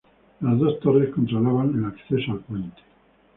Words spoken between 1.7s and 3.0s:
el acceso al puente.